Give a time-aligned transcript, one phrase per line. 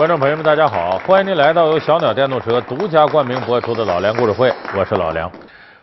[0.00, 0.98] 观众朋友们，大家好！
[1.00, 5.30] 欢迎您来到由小鸟电动车独家冠名播出的《老梁故事会》，我是老梁。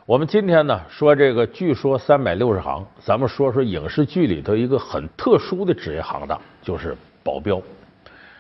[0.08, 7.62] 我们今天呢说这个，据说三百六十行，咱们说说影视剧里头一个很特殊的职业行当，就是保镖。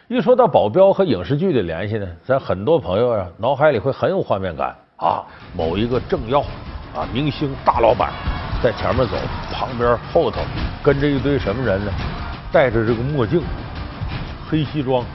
[0.07, 5.21] 一说到保镖和影视剧的联系呢，咱很多朋友啊脑海里会很有画面感啊，
[5.56, 6.39] 某一个政要
[6.96, 8.12] 啊、明星、大老板
[8.64, 9.15] 在前面走，
[9.54, 10.42] 旁边后头
[10.82, 11.92] 跟着一堆什么人呢？
[12.51, 13.43] 戴着这个墨镜、
[14.50, 15.06] 黑西装。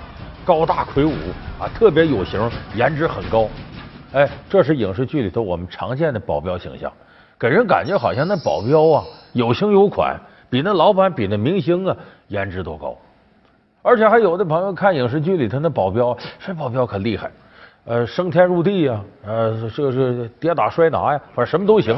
[0.45, 1.12] 高大魁梧
[1.60, 2.41] 啊，特别有型，
[2.74, 3.48] 颜值很高。
[4.12, 6.92] 哎，这是影视剧里头我们常见的保镖形象，
[7.38, 10.19] 给人感觉好像那保镖啊有型有款，
[10.50, 11.97] 比那老板、比那明星啊
[12.28, 12.97] 颜值都高。
[13.83, 17.30] 而且还有的朋友看影视剧里头那保镖，这保镖可厉害，
[17.84, 21.97] 呃，升天入地呀，呃，这是跌打摔拿呀，反正什么都行。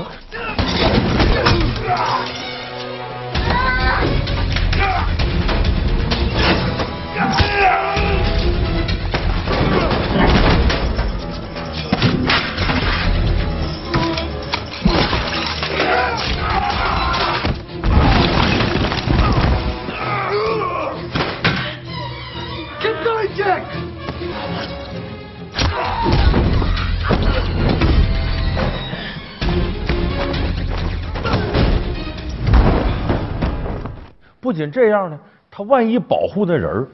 [34.44, 35.18] 不仅这样呢，
[35.50, 36.86] 他万一保护那人儿，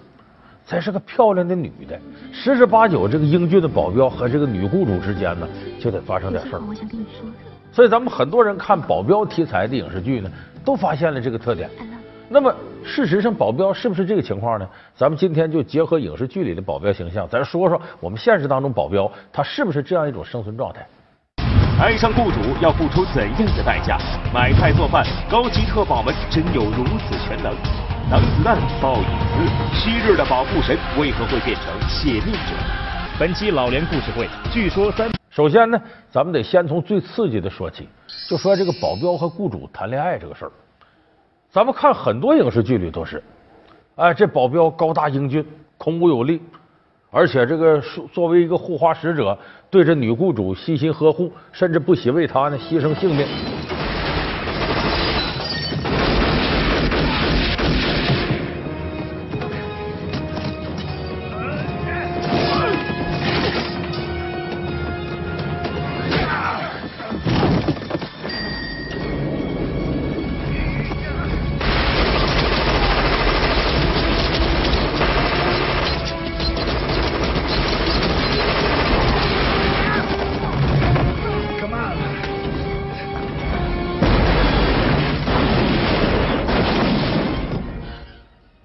[0.64, 1.98] 才是个漂亮的女的，
[2.30, 5.48] 十之八九这个英俊的保镖和这个女雇主之间呢，
[5.80, 6.62] 就得发生点事儿。
[6.68, 7.28] 我想跟你说，
[7.72, 10.30] 所以咱们很多人看保镖题材的影视剧呢，
[10.64, 11.68] 都发现了这个特点。
[12.28, 14.68] 那么事实上，保镖是不是这个情况呢？
[14.94, 20.86] 咱们今天就结合影视剧里的保镖形象，咱说说我们现实当中保镖他是不是这样一种生存状态？
[21.80, 23.96] 爱上雇主要付出怎样的代价？
[24.34, 27.54] 买菜做饭，高级特保们真有如此全能？
[28.10, 32.52] 挡子弹，爆隐私，昔日的保护神为何会变成泄密者？
[33.18, 35.10] 本期老连故事会，据说三。
[35.30, 35.80] 首先呢，
[36.10, 37.88] 咱们得先从最刺激的说起，
[38.28, 40.52] 就说这个保镖和雇主谈恋爱这个事儿。
[41.50, 43.24] 咱们看很多影视剧里都是，
[43.94, 45.42] 哎，这保镖高大英俊，
[45.78, 46.42] 孔武有力，
[47.10, 47.82] 而且这个
[48.12, 49.36] 作为一个护花使者，
[49.68, 53.26] 对着女雇主悉心呵护，甚至不惜为她呢牺牲性命。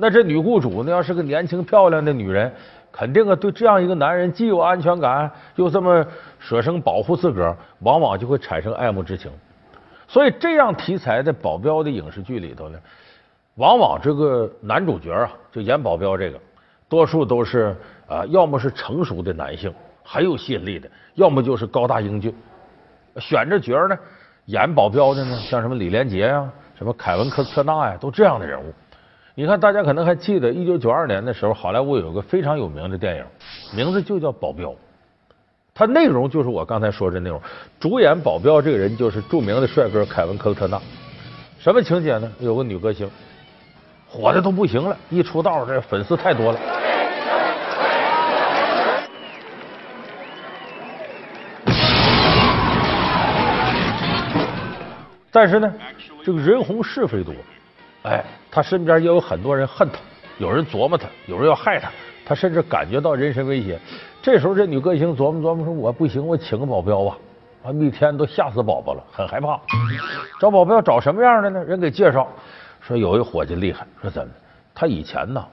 [0.06, 2.54] 那这女雇主呢，要是个年轻漂亮的女人，
[2.92, 6.06] 肯定啊对这样一个男人既有安全感，又这么
[6.38, 9.32] 舍生保护自个儿，往往就会产生爱慕之情。
[10.08, 12.78] 所以这样题材的保镖的影视剧里头呢，
[13.56, 16.40] 往往这个男主角啊，就演保镖这个，
[16.88, 19.74] 多数都是啊，要么是成熟的男性，
[20.04, 22.32] 很有吸引力的，要么就是高大英俊。
[23.18, 23.98] 选这角呢，
[24.46, 28.72] 演保镖的呢，像什么李连杰呀、什么凯文科斯特纳呀，都这样的人物。
[29.38, 33.26] 你看，大家可能还记得，一九九二年的时候，好莱坞有个非常有名的电影，
[33.76, 34.70] 名字就叫《保镖》。
[35.74, 37.42] 它内容就是我刚才说的内容。
[37.78, 40.82] 主演保镖这个人就是著名的帅哥凯文·科特纳。
[41.60, 42.32] 什么情节呢？
[42.40, 43.12] 有个女歌星，
[44.08, 46.60] 火的都不行了，一出道这粉丝太多了。
[55.30, 55.74] 但是呢，
[56.24, 57.36] 这个人红是非多。
[58.06, 59.98] 哎，他身边也有很多人恨他，
[60.38, 61.92] 有人琢磨他，有人要害他，
[62.24, 63.80] 他甚至感觉到人身威胁。
[64.22, 67.18] 这时候，这女歌星琢磨琢磨说：“我不行，我请个保镖吧。”
[67.66, 69.60] 啊，一天都吓死宝宝了，很害怕。
[70.40, 71.64] 找保镖找什么样的呢？
[71.64, 72.28] 人给介绍
[72.80, 74.32] 说有一伙计厉害，说怎么？
[74.76, 75.44] 他以前呢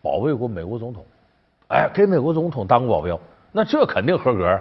[0.00, 1.04] 保卫过美国总统，
[1.68, 3.20] 哎，给美国总统当过保镖，
[3.52, 4.58] 那这肯定合格，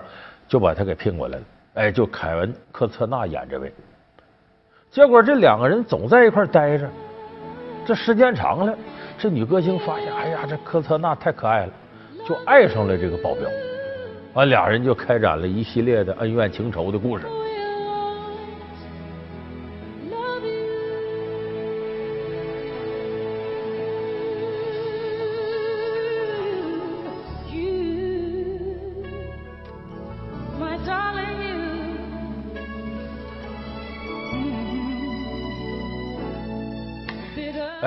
[0.50, 1.44] 就把他给聘过来了。
[1.76, 3.74] 哎，就凯文·科特纳演这位。
[4.92, 6.90] 结果这两个人总在一块待着。
[7.88, 8.78] 这时间长了，
[9.18, 11.72] 这女歌星发现，哎呀，这科特纳太可爱了，
[12.28, 13.50] 就爱上了这个保镖。
[14.34, 17.24] 完，俩人就开展了一系列的恩怨情仇的故事。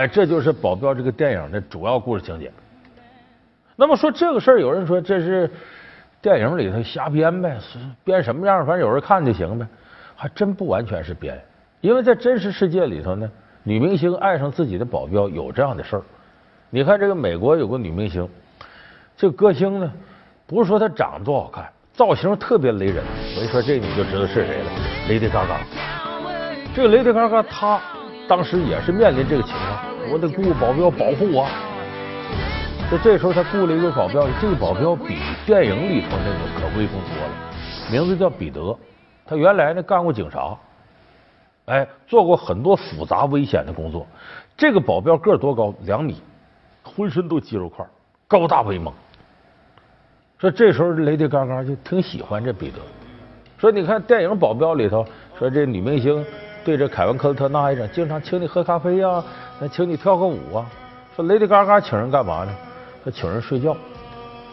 [0.00, 2.50] 哎，这就是《保镖》这个电影的主要故事情节。
[3.76, 5.50] 那么说这个事儿，有人说这是
[6.22, 7.58] 电影里头瞎编呗，
[8.02, 9.66] 编什么样，反正有人看就行呗。
[10.16, 11.38] 还真不完全是编，
[11.82, 13.30] 因为在真实世界里头呢，
[13.62, 16.02] 女明星爱上自己的保镖有这样的事儿。
[16.70, 18.26] 你看这个美国有个女明星，
[19.18, 19.92] 这个歌星呢，
[20.46, 23.04] 不是说她长得多好看，造型特别雷人。
[23.36, 24.70] 我一说这你就知道是谁了
[25.10, 25.58] ，Lady Gaga。
[26.74, 27.78] 这个 Lady Gaga 她
[28.26, 31.46] 当时也是面临这个情况，我得雇保镖保护我。
[32.90, 37.32] 就这时候他雇了一个保镖，这个保镖比电影里头那个可威风多了，
[37.92, 38.76] 名字叫彼得。
[39.26, 40.56] 他原来呢干过警察，
[41.66, 44.04] 哎，做过很多复杂危险的工作。
[44.56, 45.72] 这个保镖个儿多高？
[45.82, 46.20] 两米，
[46.82, 47.86] 浑身都肌肉块，
[48.26, 48.92] 高大威猛。
[50.38, 52.78] 说这时候雷迪嘎嘎就挺喜欢这彼得。
[53.56, 55.06] 说你看电影《保镖》里头，
[55.38, 56.24] 说这女明星
[56.64, 59.22] 对着凯文科特纳一样，经常请你喝咖啡呀，
[59.58, 60.66] 那请你跳个舞啊。
[61.16, 62.54] 说雷迪嘎嘎请人干嘛呢？
[63.02, 63.76] 说请人睡觉。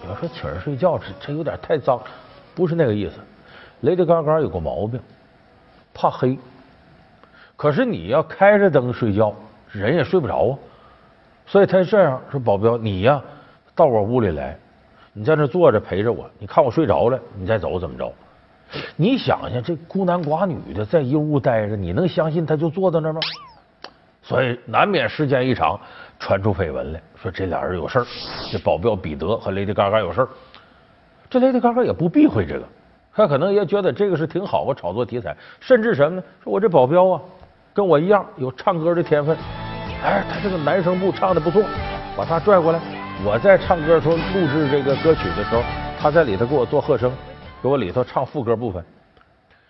[0.01, 1.99] 你要说请人睡觉，这这有点太脏，
[2.55, 3.15] 不是那个意思。
[3.81, 4.99] 雷迪嘎嘎有个毛病，
[5.93, 6.37] 怕黑。
[7.55, 9.33] 可是你要开着灯睡觉，
[9.71, 10.57] 人也睡不着啊。
[11.45, 13.21] 所以他这样说：“保镖，你呀，
[13.75, 14.57] 到我屋里来，
[15.13, 16.29] 你在那坐着陪着我。
[16.39, 18.11] 你看我睡着了，你再走怎么着？
[18.95, 23.19] 你想想，这孤男寡女的在一屋待着，你能相信他就坐在那吗？
[24.21, 25.79] 所以难免时间一长，
[26.19, 28.05] 传出绯闻来，说这俩人有事儿。
[28.51, 30.29] 这保镖彼得和雷迪嘎嘎有事儿。
[31.29, 32.65] 这雷迪嘎嘎也不避讳这个。
[33.15, 36.23] 他可能也觉得这个是挺好的炒作题材，甚至什么呢？
[36.43, 37.21] 说我这保镖啊，
[37.73, 39.35] 跟我一样有唱歌的天分，
[40.03, 41.63] 哎，他这个男声部唱的不错，
[42.15, 42.79] 把他拽过来，
[43.25, 45.63] 我在唱歌的时候录制这个歌曲的时候，
[45.99, 47.11] 他在里头给我做和声，
[47.61, 48.83] 给我里头唱副歌部分。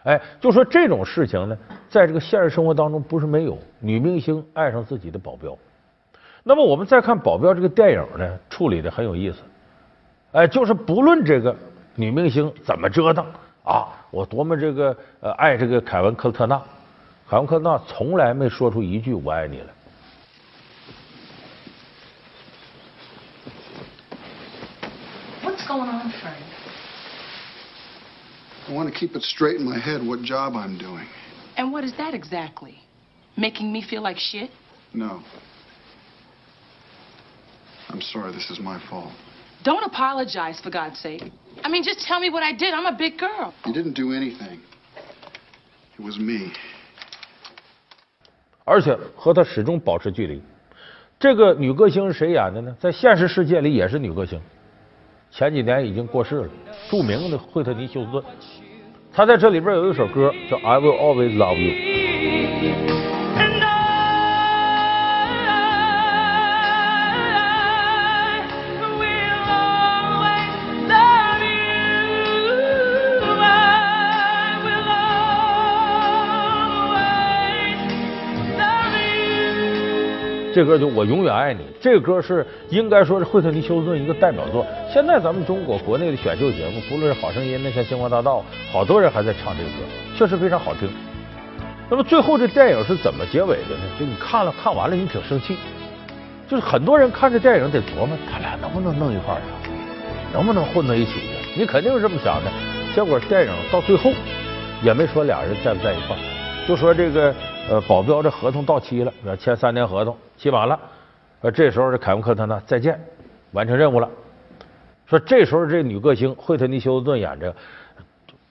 [0.03, 1.57] 哎，就说这种事情呢，
[1.89, 5.57] 在这个现实生活当中不是没有，女明星爱上自己的保镖。
[6.43, 9.39] 那么我们再看《保镖》这个电影呢，处理的很有意思，
[10.31, 11.55] 哎，就是不论这个。
[11.99, 13.25] 女明星怎么折腾
[13.63, 13.87] 啊？
[14.11, 16.61] 我多么这个呃爱这个凯文科特纳，
[17.27, 19.65] 凯文科特纳从来没说出一句我爱你来。
[25.43, 26.36] What's going on, Frank?
[28.68, 31.06] I want to keep it straight in my head what job I'm doing.
[31.56, 32.78] And what is that exactly?
[33.36, 34.50] Making me feel like shit?
[34.94, 35.22] No.
[37.88, 39.12] I'm sorry, this is my fault.
[39.64, 41.22] Don't apologize, for God's sake.
[41.62, 42.72] I mean, just tell me what I did.
[42.74, 43.52] I'm a big girl.
[43.66, 44.60] You didn't do anything.
[45.98, 46.52] It was me.
[48.64, 50.40] 而且和他始终保持距离。
[51.18, 52.74] 这个女歌星是谁演的呢？
[52.80, 54.40] 在现实世界里也是女歌星，
[55.31, 56.49] 前几年已经过世了，
[56.89, 58.23] 著名的惠特尼休斯顿。
[59.13, 61.71] 他在这里边有一首歌叫《I Will Always Love You》。
[80.57, 81.59] 这歌就我永远爱你。
[81.79, 84.65] 这个歌是应该说是惠特尼休斯顿一个代表作。
[84.91, 89.75] 现在咱们中国国内的选秀节目，不论是好声音那像星光大道，好多人还在唱这个歌，
[90.17, 90.89] 确实非常好听。
[91.91, 93.83] 那么最后这电影是怎么结尾的呢？
[93.99, 95.55] 就你看了看完了，你挺生气。
[96.47, 99.69] 就是很多人看这电影得琢磨，他俩能不能弄一块儿去，
[100.33, 101.59] 能不能混到一起去？
[101.59, 102.51] 你肯定是这么想的。
[102.95, 104.11] 结果电影到最后
[104.81, 107.31] 也没说俩人在不在一块儿，就说这个。
[107.69, 110.79] 呃，保镖这合同到期了，要签三年合同，期满了。
[111.41, 112.97] 呃，这时候这凯文科特纳再见，
[113.51, 114.09] 完成任务了。
[115.05, 117.53] 说这时候这女歌星惠特尼休斯顿演着，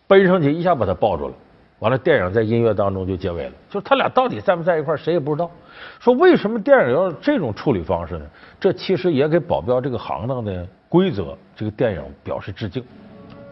[0.06, 1.34] 奔上去一下把他抱住了。
[1.78, 3.52] 完了，电影在音乐当中就结尾了。
[3.70, 5.50] 就他俩到底在不在一块谁也不知道。
[5.98, 8.26] 说为什么电影要这种处理方式呢？
[8.60, 12.84] 这其实也给保镖这个行当的规则，这个电影表示致敬。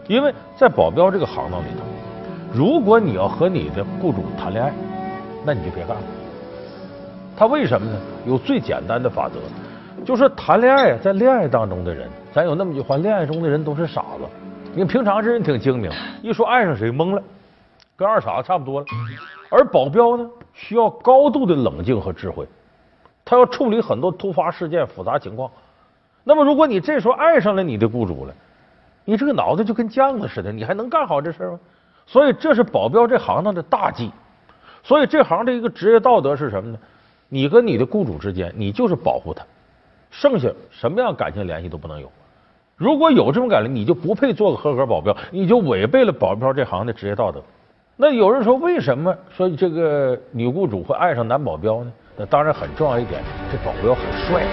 [0.07, 1.83] 因为在保镖这个行当里头，
[2.53, 4.71] 如果你要和你的雇主谈恋爱，
[5.45, 6.03] 那你就别干了。
[7.37, 7.99] 他为什么呢？
[8.25, 9.35] 有最简单的法则，
[10.03, 14.25] 就是谈恋爱，在恋爱当中的人，咱有那么句话：恋爱中的人都是傻子。
[14.73, 17.21] 你平常这人挺精明，一说爱上谁懵了，
[17.95, 18.85] 跟二傻子差不多了。
[19.49, 22.47] 而保镖呢，需要高度的冷静和智慧，
[23.23, 25.51] 他要处理很多突发事件、复杂情况。
[26.23, 28.33] 那么，如果你这时候爱上了你的雇主了，
[29.03, 31.59] 你这个脑子就跟浆子似的，你还能干好这事吗？
[32.05, 34.11] 所以，这是保镖这行当的大忌。
[34.85, 36.77] 所以这行的一个职业道德是什么呢？
[37.27, 39.43] 你跟你的雇主之间，你就是保护他，
[40.11, 42.11] 剩下什么样感情联系都不能有。
[42.77, 47.41] 如果有这种感觉，你就不配做个合格保镖，你就违背了保镖这行的职业道德。
[47.97, 51.91] 那有人说，为什么说这个女雇主会爱上男保镖呢？
[52.15, 54.43] 那当然很重要一点，这保镖很帅。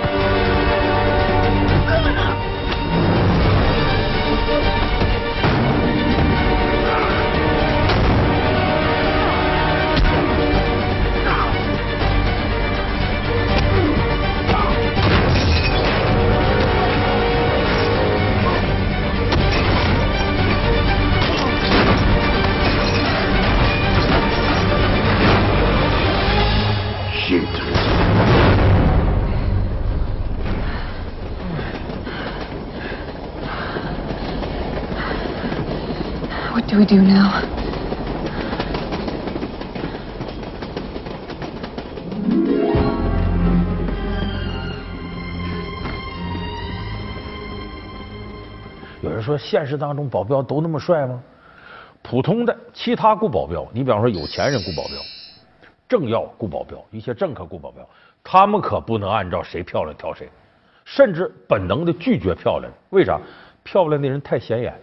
[36.52, 37.40] What do we do now?
[49.00, 51.23] 有人说，现实当中保镖都那么帅吗？
[52.02, 54.99] 普通的其他雇保镖，你比方说有钱人雇保镖，
[55.88, 57.88] 政要雇保镖，一些政客雇保镖，
[58.23, 60.28] 他们可不能按照谁漂亮挑谁，
[60.85, 62.71] 甚至本能的拒绝漂亮。
[62.90, 63.18] 为啥？
[63.64, 64.78] 漂亮的人太显眼。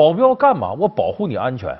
[0.00, 0.72] 保镖干嘛？
[0.72, 1.76] 我保护你安全。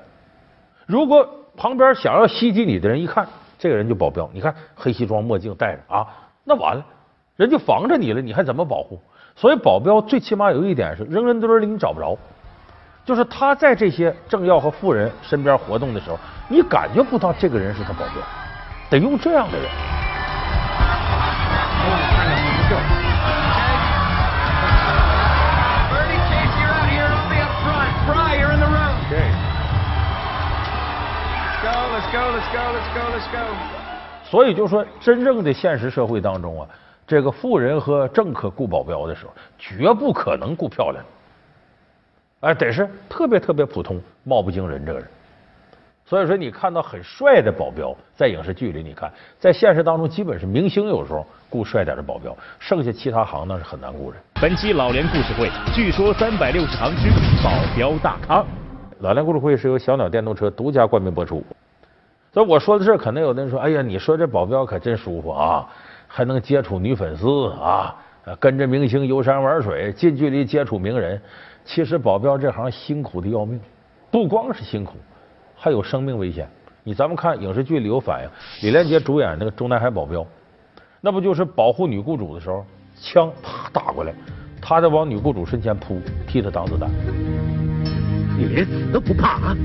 [0.84, 3.26] 如果旁边想要袭击你的人一看，
[3.58, 6.06] 这个人就保镖，你看黑西装墨镜戴着啊，
[6.44, 6.84] 那完了，
[7.36, 9.00] 人就防着你了，你还怎么保护？
[9.36, 12.14] 所以保镖最起码有一点是扔人堆里你找不着，
[13.06, 18.22] 就是他在这些政要和富人身边活动的时候，你感觉不到这个人是他保镖，
[18.90, 19.66] 得用这样的人。
[34.24, 36.68] 所以就说，真正的现实社会当中啊，
[37.06, 41.04] 这个富人和政客雇保镖的时候，绝不可能雇漂亮，
[42.40, 45.08] 哎，得是特别特别普通、貌不惊人这个人。
[46.06, 54.20] 所以说，你看到很帅的保镖，在影视剧里，你看，在现实当中，基本是明星有时候雇帅点的保镖，剩下其他行当是很难雇人。
[54.40, 57.10] 本期老梁故事会，据说三百六十行之
[57.44, 58.44] 保镖大咖。
[59.00, 61.44] 老梁故事会是由小鸟电动车独家冠名播出。
[62.32, 65.66] 所以我说的这，可能有的人说：“哎呀，你说这保镖可真舒服啊，
[66.06, 67.96] 还能接触女粉丝啊，
[68.38, 71.20] 跟着明星游山玩水，近距离接触名人。”
[71.64, 73.60] 其实保镖这行辛苦的要命，
[74.10, 74.94] 不光是辛苦，
[75.54, 76.48] 还有生命危险。
[76.82, 78.30] 你咱们看影视剧里有反映，
[78.62, 80.20] 李连杰主演那个《中南海保镖》，
[81.00, 82.64] 那不就是保护女雇主的时候，
[82.96, 84.14] 枪啪打过来，
[84.60, 86.90] 他在往女雇主身前扑，替她挡子弹。
[88.38, 89.56] 你连死都不怕啊？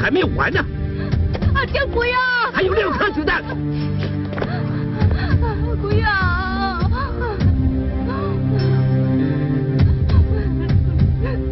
[0.00, 0.64] 还没有完呢，
[1.54, 2.18] 阿江不要，
[2.52, 3.42] 还有六颗子弹。
[5.80, 6.08] 不要。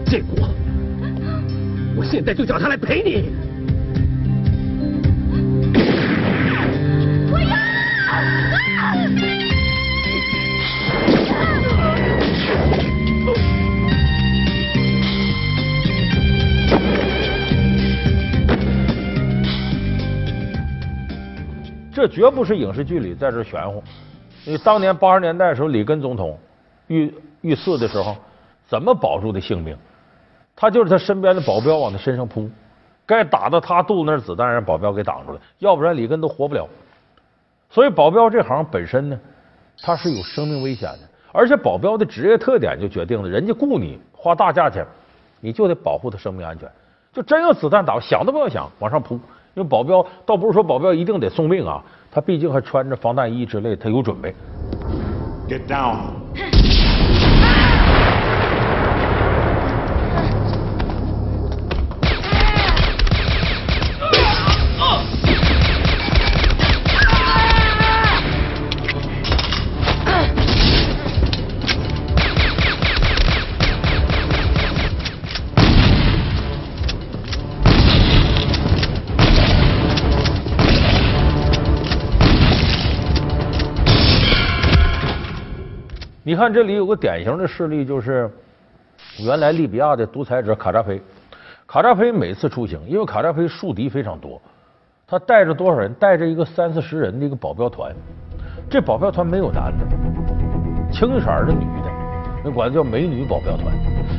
[0.06, 0.48] 建国，
[1.94, 3.37] 我现在就叫他来陪你。
[21.98, 23.82] 这绝不是影视剧里在这玄乎。
[24.44, 26.38] 因为当年八十年代的时候，里根总统
[26.86, 28.14] 遇遇刺的时候，
[28.68, 29.76] 怎么保住的性命？
[30.54, 32.48] 他就是他身边的保镖往他身上扑，
[33.04, 36.68] 该打到他肚子那儿子弹让保镖给挡住了，要不然里根都活不了。
[37.68, 39.18] 所以保镖这行本身呢，
[39.82, 41.00] 他是有生命危险的，
[41.32, 44.86] 而且保镖的职业特点就决定了，人家雇你花大价钱，
[45.40, 46.70] 你就得保护他生命安全。
[47.12, 49.18] 就真有子弹打，想都不要想，往上扑。
[49.58, 54.32] 因为保镖倒不是说保镖一定得送命啊，他毕竟还穿着防弹衣之类，他有准备。
[55.48, 55.96] Get down.
[86.28, 88.30] 你看这里有个典型的事例，就是
[89.18, 91.00] 原来利比亚的独裁者卡扎菲。
[91.66, 94.38] 卡扎菲每次出行，因为卡扎菲树敌非常多，
[95.06, 95.90] 他带着多少人？
[95.94, 97.96] 带着一个三四十人的一个保镖团。
[98.68, 99.86] 这保镖团没有男的，
[100.92, 101.90] 青色的女的，
[102.44, 103.74] 那管叫美女保镖团。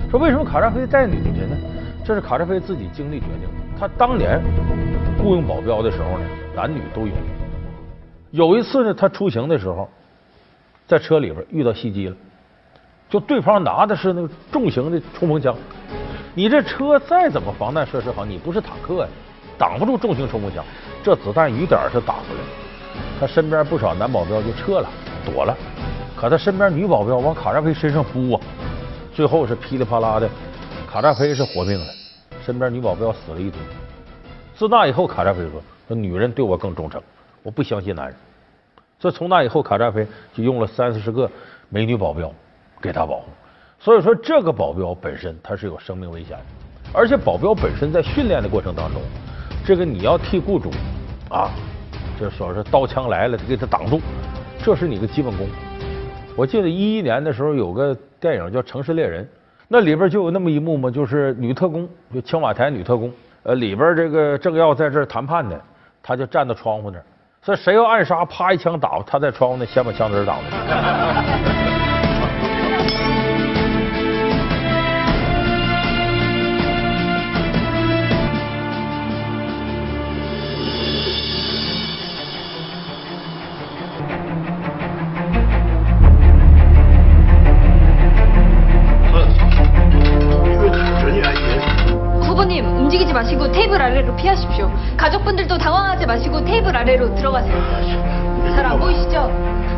[0.09, 1.55] 说为什么卡扎菲带女的呢？
[2.03, 3.79] 这是卡扎菲自己经历决定的。
[3.79, 4.41] 他当年
[5.19, 6.25] 雇佣保镖的时候呢，
[6.55, 7.13] 男女都有。
[8.31, 9.87] 有一次呢，他出行的时候。
[10.89, 12.15] 在车里边遇到袭击了，
[13.07, 15.55] 就对方拿的是那个重型的冲锋枪，
[16.33, 19.07] 你这车再怎么防弹设施好，你不是坦克呀，
[19.55, 20.65] 挡不住重型冲锋枪，
[21.03, 22.41] 这子弹雨点是打过来，
[23.19, 24.89] 他身边不少男保镖就撤了，
[25.23, 25.55] 躲了，
[26.17, 28.41] 可他身边女保镖往卡扎菲身上扑啊，
[29.13, 30.27] 最后是噼里啪啦的，
[30.91, 31.85] 卡扎菲是活命了，
[32.43, 33.59] 身边女保镖死了一堆。
[34.55, 36.99] 自那以后，卡扎菲说：“说女人对我更忠诚，
[37.43, 38.15] 我不相信男人。”
[38.99, 41.29] 所以从那以后，卡扎菲就用了三四十个
[41.69, 42.31] 美女保镖
[42.81, 43.27] 给他保护。
[43.79, 46.43] 所以说，这个保镖本身他是有生命危险的，
[46.93, 49.01] 而且保镖本身在训练的过程当中，
[49.65, 50.69] 这个你要替雇主
[51.29, 51.49] 啊，
[52.19, 54.01] 就说是刀枪来了给他挡住，
[54.57, 55.47] 这是你的基本功。
[56.35, 59.23] 我记得一一年的时候有个电影叫《城市猎人》，
[59.69, 63.09] 那里边就有那么一幕嘛，就是女特工，就青瓦台女特工，
[63.43, 65.57] 呃，里边这个正要在这儿谈判呢，
[66.03, 67.03] 他就站到窗户那儿，
[67.49, 71.48] 那谁要暗杀，啪一枪打，他在窗户那先把枪子挡住。
[94.21, 94.69] 피하십시오.
[94.97, 97.53] 가족분들도 당황하지 마시고 테이블 아래로 들어가세요.
[98.55, 99.31] 잘 안 보이시죠?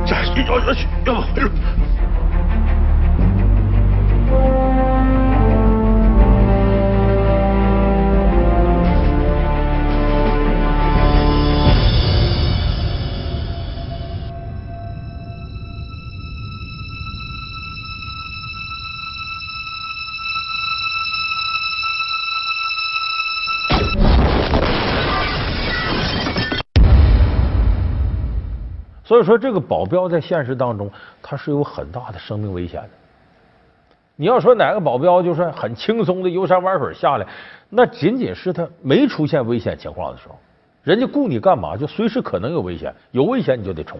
[0.06, 0.74] 자, 여, 여,
[1.08, 1.24] 여보,
[29.12, 30.90] 所以说，这个保镖在现实当中，
[31.22, 32.90] 他是有很大的生命危险的。
[34.16, 37.28] 你要说哪个保镖就是很轻松的游山玩水下来，
[37.68, 40.40] 那仅仅是他没出现危险情况的时候，
[40.84, 41.76] 人家雇你干嘛？
[41.76, 44.00] 就随时可能有危险，有危险你就得冲。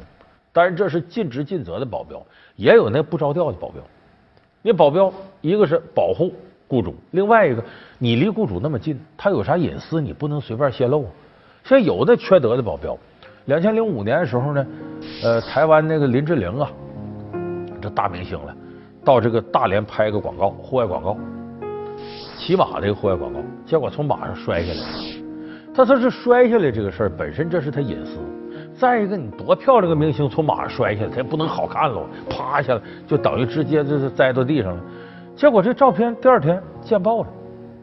[0.54, 3.82] 但是这是尽职尽责的保镖，也有那不着调的保镖。
[4.62, 6.34] 那保镖一个是保护
[6.70, 7.62] 雇主，另外一个
[7.98, 11.12] 你离雇主那么近，他有啥隐私你不能随便泄露啊。
[11.66, 12.98] 像有的缺德的保镖。
[13.46, 14.66] 两千零五年的时候呢，
[15.24, 16.68] 呃，台湾那个林志玲啊，
[17.80, 18.56] 这大明星了，
[19.06, 21.16] 到这个大连拍个广告，户外广告，
[22.40, 24.88] 骑马的一个户外广告，结果从马上摔下来了。
[25.76, 28.18] 他说是摔下来这个事儿本身这是他隐私，
[28.76, 34.84] 再一个你多漂亮个明星从马上摔下来，他也不能好看喽，趴下来就等于直接就是栽到地上了。
[35.36, 37.28] 结果这照片第二天见报了，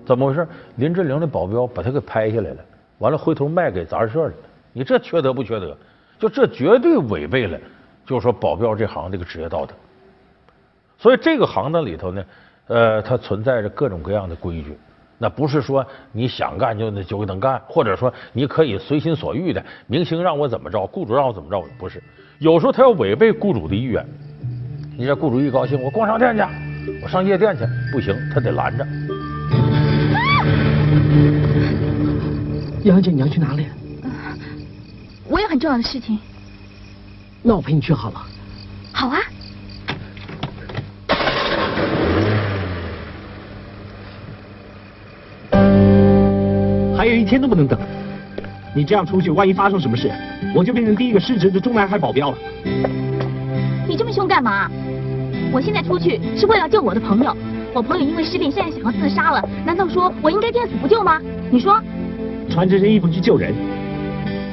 [0.04, 0.46] 怎么回事？
[0.74, 2.56] 林志玲的保镖把他给拍下来了，
[2.98, 4.32] 完了回头卖给杂志社了。
[4.72, 5.76] 你这缺德不缺德？
[6.18, 7.58] 就这绝对违背了，
[8.04, 9.74] 就是说保镖这行这个职业道德。
[10.98, 12.24] 所以这个行当里头呢，
[12.66, 14.76] 呃，它存在着各种各样的规矩。
[15.20, 22.02] 那不是说你想干就就能干，或者说你可以随心所欲的，明星让我怎么着，雇主让我怎么着，不是。
[22.38, 24.04] 有时候他要违背雇主的意愿。
[24.96, 26.42] 你这雇主一高兴，我逛商店去，
[27.02, 28.84] 我上夜店去，不行，他得拦着。
[32.84, 33.66] 杨姐，你要去哪里？
[35.48, 36.18] 很重要的事情，
[37.42, 38.22] 那我陪你去好了。
[38.92, 39.18] 好啊。
[46.94, 47.80] 还有一天都不能等，
[48.76, 50.12] 你这样出去，万一发生什么事，
[50.54, 52.38] 我就变成第一个失职的中南海保镖了。
[53.88, 54.70] 你这么凶干嘛？
[55.50, 57.34] 我现在出去是为了救我的朋友，
[57.72, 61.18] 我朋友因为失恋，现在想要自杀了，难道说我应该见死不救吗？
[61.50, 61.82] 你说？
[62.50, 63.54] 穿这身衣服去救人。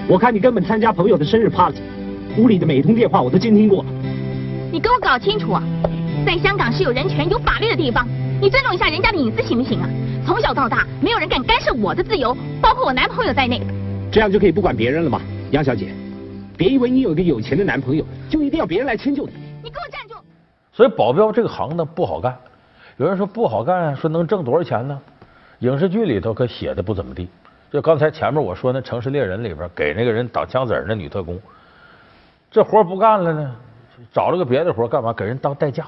[0.08, 1.82] 我看你根本参加朋友的生日 party，
[2.38, 3.90] 屋里的每一通电话我都监听过了。
[4.72, 5.64] 你给我搞清楚啊，
[6.24, 8.08] 在香港是有人权、有法律的地方，
[8.40, 9.90] 你尊重一下人家的隐私行不行啊？
[10.24, 13.60] 从小到大，没有人敢干涉我的自由，包括我男朋友在内。
[14.12, 15.92] 这样就可以不管别人了吗，杨小姐？
[16.56, 19.34] 别以为你有一个有钱的男朋友，就一定要别人来迁就你。
[19.64, 20.14] 你给我站住！
[20.72, 22.38] 所以保镖这个行当不好干。
[22.98, 25.02] 有人说不好干，说能挣多少钱呢？
[25.60, 27.28] 影视剧里头可写的不怎么地。
[27.75, 31.41] 就刚才前面我说那《城市猎人》里边给那个人挡枪子儿那女特工，
[32.51, 33.55] 这活不干了呢，
[34.13, 35.13] 找了个别的活干嘛？
[35.13, 35.87] 给人当代驾，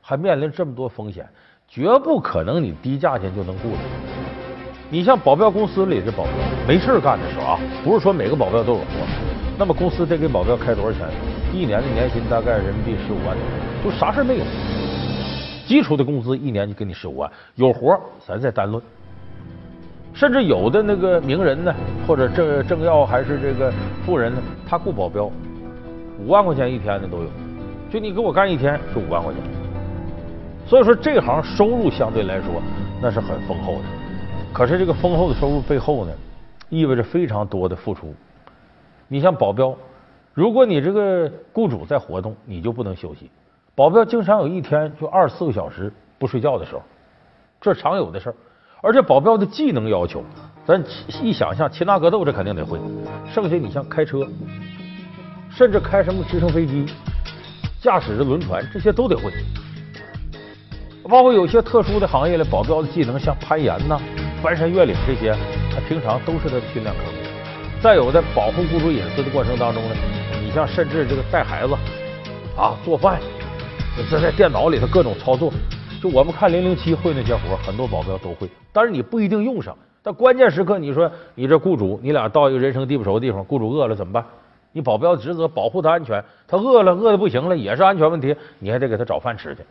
[0.00, 1.28] 还面临这么多风险，
[1.66, 4.15] 绝不可能你低价钱就能雇的。
[4.89, 6.33] 你像保镖公司里的保镖，
[6.65, 8.85] 没事干的时候啊，不是说每个保镖都有活，
[9.57, 11.07] 那么公司得给保镖开多少钱？
[11.53, 13.35] 一年的年薪大概人民币十五万，
[13.83, 14.45] 就啥事没有。
[15.65, 18.81] 基础的工资一年就给你十五万，有活咱再单论。
[20.13, 21.75] 甚至有的那个名人呢，
[22.07, 23.71] 或者政政要还是这个
[24.05, 25.29] 富人呢，他雇保镖，
[26.17, 27.29] 五万块钱一天的都有。
[27.91, 29.43] 就你给我干一天是五万块钱，
[30.65, 32.45] 所以说这行收入相对来说
[33.01, 33.96] 那是很丰厚的。
[34.53, 36.11] 可是这个丰厚的收入背后呢，
[36.69, 38.13] 意味着非常多的付出。
[39.07, 39.75] 你像保镖，
[40.33, 43.29] 如果你这个雇主在活动，你就不能休息。
[43.75, 46.81] 保镖经常有一天就二十四个小时不睡觉的时候，
[47.61, 48.35] 这是常有的事儿。
[48.81, 50.23] 而且保镖的技能要求，
[50.65, 50.83] 咱
[51.21, 52.79] 一想象擒拿格斗这肯定得会，
[53.31, 54.27] 剩下你像开车，
[55.49, 56.85] 甚至开什么直升飞机、
[57.81, 59.31] 驾驶着轮船，这些都得会。
[61.09, 63.99] 包括有些特殊的行业里，保镖的技能像攀岩呐、
[64.41, 65.35] 翻山越岭这些，
[65.73, 67.17] 他平常都是他的训练科目。
[67.81, 69.95] 再有在保护雇主隐私的过程当中呢，
[70.41, 71.73] 你像甚至这个带孩子
[72.55, 73.19] 啊、做饭，
[74.09, 75.51] 这在电脑里头各种操作。
[76.01, 79.75] 就我们看零零七会那些活，很多保镖都会，但是你不一定用上。
[80.03, 84.23] 但关键时刻，你说你这雇主，你俩到一个人生地不熟的地方，雇主饿了怎么办？
[84.71, 89.61] 你保镖的职责保护他安全，他饿了饿的不行了，也是安全问题，你还得给他找饭吃去。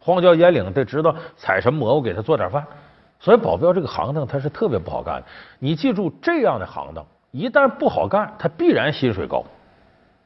[0.00, 2.64] 荒郊野岭得知道采什么蘑菇给他做点饭。
[3.20, 5.24] 所以保镖这个行当他是特别不好干的。
[5.58, 9.44] 你记住，这样的行当一旦不好干，他必然薪水高。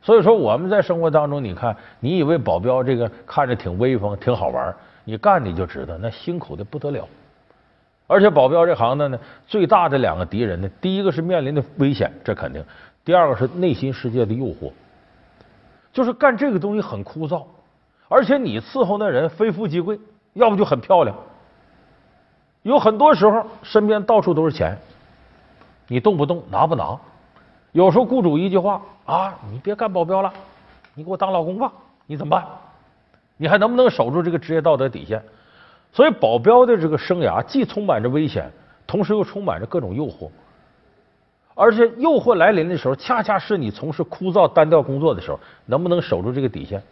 [0.02, 4.74] 所以说我们在生活当中，你看，你以为保镖这个看着挺威风、挺好玩。
[5.04, 7.08] 你干你就知道，那辛苦的不得了。
[8.06, 12.62] 而且保镖这行当呢，最大的两个敌人呢，第一个是面临的危险，这肯定；
[13.04, 14.70] 第二个是内心世界的诱惑。
[15.92, 17.44] 就是干这个东西很枯燥，
[18.08, 19.98] 而且你伺候那人非富即贵，
[20.34, 21.16] 要不就很漂亮。
[22.62, 24.76] 有很多时候身边到处都是钱，
[25.88, 26.98] 你动不动拿不拿？
[27.72, 30.32] 有时候雇主一句话啊，你别干保镖了，
[30.94, 31.72] 你给我当老公吧，
[32.06, 32.46] 你怎么办？
[33.36, 35.22] 你还能不能守住这个职业道德底线？
[35.92, 38.50] 所以保镖的这个生涯既充满着危险，
[38.86, 40.30] 同时又充满着各种诱惑。
[41.54, 46.82] 而且诱惑来临的时候，恰恰是你从事枯燥单调工作的时候，能不能守住这个底线？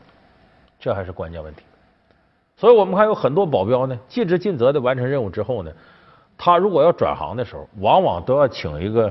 [0.78, 1.62] 这还是关键问题。
[2.60, 5.72] 所以我们看有很多保镖呢，尽职尽责的完成任务之后呢，
[6.36, 9.10] 他如果要转行的时候，往往都要请一个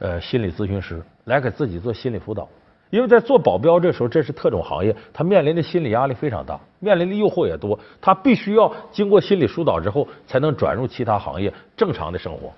[0.00, 2.46] 呃心理咨询师来给自己做心理辅导。
[2.90, 12.52] 因为在做保镖这时候，这是特种行业，他面临的心理压力非常大，面临的诱惑也多，他必须要经过心理疏导之后，才能转入其他行业正常的生活。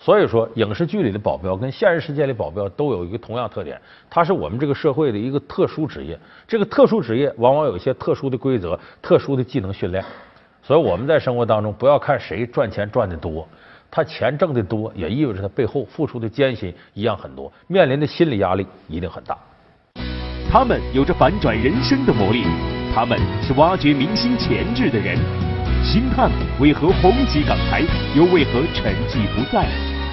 [0.00, 6.16] 所以说，影视剧里的保镖跟现实世界里保镖都有一个同样特点，它是我们这个社会的一个特殊职业。
[6.46, 10.04] 这个特殊职业往往有一些特殊的规则、特殊的技能训练。
[10.62, 13.46] 所以我们在生活当中，不要看谁赚钱赚的多，
[13.90, 19.36] 他钱挣的多，也意味着他背后付出的艰辛一样很多，面临的心理压力一定很大。
[20.50, 22.44] 他们有着反转人生的魔力，
[22.94, 25.18] 他们是挖掘明星潜质的人。
[25.82, 27.82] 星探为何红极港台，
[28.14, 29.66] 又为何沉寂不在？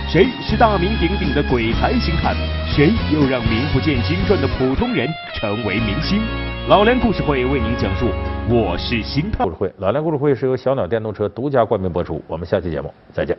[0.07, 2.35] 谁是大名鼎鼎的鬼才星探？
[2.67, 6.21] 谁又让名不见经传的普通人成为明星？
[6.69, 8.07] 老梁故事会为您讲述。
[8.47, 12.23] 我是星探故事会，老梁故事会是由小鸟电动车独家冠名播出。
[12.27, 13.35] 我们下期节目再见。